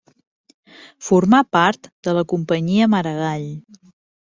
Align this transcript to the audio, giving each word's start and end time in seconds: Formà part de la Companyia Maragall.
Formà 1.07 1.41
part 1.57 1.91
de 2.09 2.17
la 2.21 2.25
Companyia 2.33 2.91
Maragall. 2.97 3.47